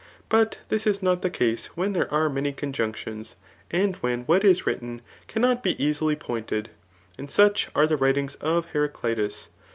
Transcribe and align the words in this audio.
But 0.29 0.57
this 0.69 0.87
is 0.87 1.03
not 1.03 1.21
the 1.21 1.29
case 1.29 1.67
when 1.77 1.93
there 1.93 2.11
are 2.11 2.27
many 2.27 2.51
conjunc 2.51 2.95
tions; 2.95 3.35
and 3.69 3.95
when 3.97 4.23
what 4.23 4.43
is 4.43 4.65
written 4.65 5.03
cannot 5.27 5.61
be 5.61 5.77
easily 5.81 6.15
pointed; 6.15 6.71
and 7.19 7.29
such 7.29 7.69
are 7.75 7.85
the 7.85 7.97
writings 7.97 8.33
of 8.33 8.69
Heraclitus. 8.71 9.49